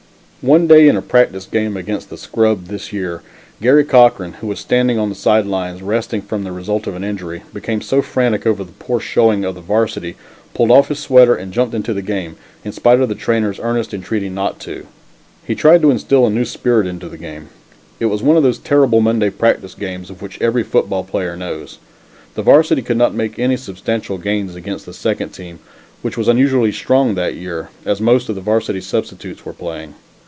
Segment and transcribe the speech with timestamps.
[0.43, 3.21] One day in a practice game, against the scrub, this year,
[3.61, 7.03] Garry Cochran, who was standing on the side lines resting from the result of an
[7.03, 10.15] injury, became so frantic over the poor showing of the varsity,
[10.55, 13.93] pulled off his sweater and jumped into the game in spite of the trainers' earnest
[13.93, 14.87] entreaty not to.
[15.45, 17.49] He tried to instill a new spirit into the game.
[17.99, 21.77] It was one of those terrible Monday practice games, of which every football player knows.
[22.33, 25.59] The varsity could not make any substantial gains against the second team,
[26.01, 29.93] which was unusually strong that year, as most of the varsity substitutes were playing.